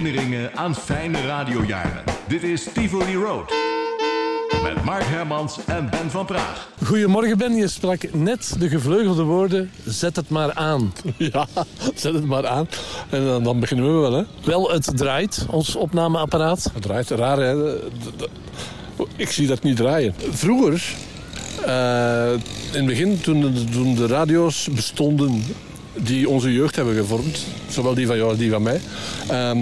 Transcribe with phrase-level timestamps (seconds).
[0.00, 2.04] Herinneringen aan fijne radiojaren.
[2.28, 3.52] Dit is Tivoli Road.
[4.62, 6.68] Met Mark Hermans en Ben van Praag.
[6.84, 10.92] Goedemorgen Ben, je sprak net de gevleugelde woorden, zet het maar aan.
[11.32, 11.46] Ja,
[11.94, 12.68] zet het maar aan.
[13.10, 14.24] En dan, dan beginnen we wel, hè.
[14.44, 16.70] Wel, het draait, ons opnameapparaat.
[16.74, 17.76] Het draait raar, hè.
[19.16, 20.14] Ik zie dat niet draaien.
[20.30, 20.94] Vroeger,
[21.66, 22.32] eh,
[22.72, 25.42] in het begin, toen de, toen de radio's bestonden
[25.94, 28.80] die onze jeugd hebben gevormd, zowel die van jou als die van mij,
[29.28, 29.58] ehm,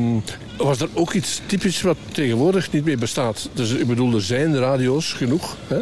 [0.56, 3.48] was er ook iets typisch wat tegenwoordig niet meer bestaat.
[3.52, 5.56] Dus ik bedoel, er zijn radio's genoeg.
[5.66, 5.78] Hè?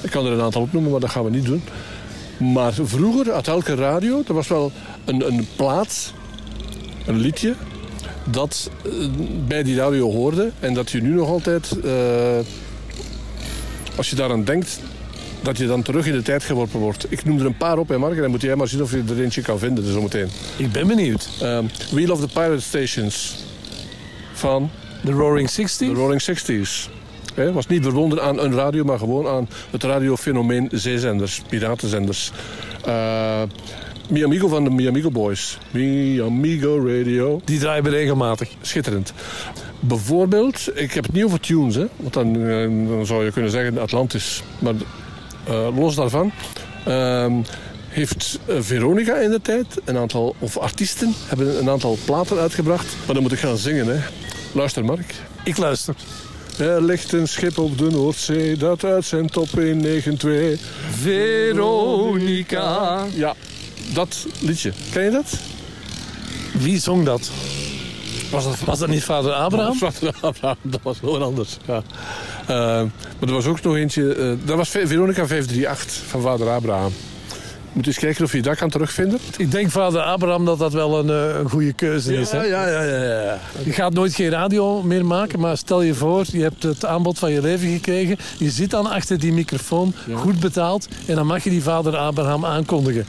[0.00, 1.62] Ik kan er een aantal opnoemen, maar dat gaan we niet doen.
[2.52, 4.72] Maar vroeger had elke radio, er was wel
[5.04, 6.12] een, een plaat,
[7.06, 7.54] een liedje,
[8.30, 8.92] dat eh,
[9.46, 10.50] bij die radio hoorde.
[10.60, 12.38] En dat je nu nog altijd, eh,
[13.96, 14.80] als je daaraan denkt,
[15.42, 17.06] dat je dan terug in de tijd geworpen wordt.
[17.08, 18.90] Ik noem er een paar op, hè Mark, en dan moet jij maar zien of
[18.90, 20.28] je er eentje kan vinden dus zometeen.
[20.56, 21.28] Ik ben benieuwd.
[21.40, 23.36] Ehm Wheel of the Pirate Stations
[24.32, 24.70] van
[25.02, 25.88] De Roaring Sixties?
[25.88, 26.90] de Rolling 60s.
[27.34, 32.32] Het was niet verbonden aan een radio, maar gewoon aan het radiofenomeen zeezenders, piratenzenders.
[32.84, 33.42] Eh
[34.08, 35.58] Mi Amigo van de Mi Amigo Boys.
[35.70, 37.40] Mi Amigo Radio.
[37.44, 38.50] Die draaien we regelmatig.
[38.60, 39.12] Schitterend.
[39.80, 43.50] Bijvoorbeeld, ik heb het niet over tunes, hè, want dan, eh, dan zou je kunnen
[43.50, 44.42] zeggen Atlantis.
[44.58, 44.74] Maar
[45.74, 46.32] los daarvan
[46.84, 47.32] ehm,
[47.92, 52.96] heeft eh, Veronica in de tijd een aantal, of artiesten, hebben een aantal platen uitgebracht.
[53.04, 53.98] Maar dan moet ik gaan zingen, hè.
[54.52, 55.14] Luister, Mark.
[55.44, 55.94] Ik luister.
[56.58, 60.60] Er ligt een schip op de Noordzee dat uitzendt op 192.
[61.00, 63.04] Veronica.
[63.14, 63.34] Ja,
[63.94, 64.72] dat liedje.
[64.92, 65.32] Ken je dat?
[66.52, 67.30] Wie zong dat?
[68.32, 69.78] Was dat Was dat niet vader Abraham?
[69.80, 71.56] Dat was, Abraham, dat was gewoon anders.
[71.66, 71.82] Ja.
[72.46, 72.56] Eh,
[73.18, 74.14] maar er was ook nog eentje.
[74.14, 76.92] eh, dat was Ve- Veronica 538 van vader Abraham.
[77.72, 79.18] Moet eens kijken of je dat kan terugvinden.
[79.36, 82.30] Ik denk vader Abraham dat dat wel een, eh, een goede keuze is.
[82.30, 82.42] Hè?
[82.42, 83.38] ja, ja, ja, ja.
[83.64, 87.18] Je gaat nooit geen radio meer maken, maar stel je voor, je hebt het aanbod
[87.18, 88.16] van je leven gekregen.
[88.38, 92.44] Je zit dan achter die microfoon, goed betaald, en dan mag je die vader Abraham
[92.44, 93.06] aankondigen.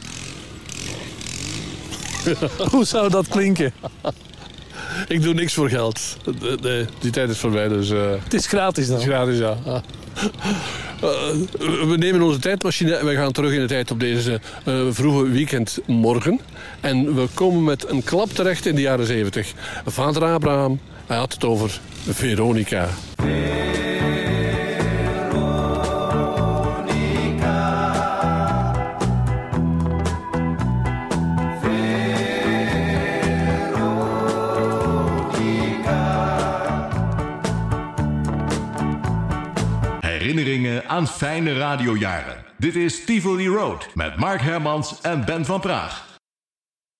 [2.70, 3.72] Hoe zou dat klinken?
[5.08, 6.16] Ik doe niks voor geld.
[7.00, 7.90] Die tijd is voorbij, dus...
[7.90, 9.00] eh, Het is gratis dan.
[9.00, 9.56] Gratis, ja.
[9.66, 9.74] Ah.
[11.00, 11.10] Eh,
[11.88, 15.30] we nemen onze tijdmachine en we gaan terug in de tijd op deze eh, vroege
[15.30, 16.40] weekendmorgen.
[16.80, 19.52] En we komen met een klap terecht in de jaren 70.
[19.86, 22.88] Vader Abraham, hij had het over Veronica.
[40.38, 42.44] Herinneringen aan fijne radiojaren.
[42.58, 46.13] Dit is Tivoli Road met Mark Hermans en Ben van Praag.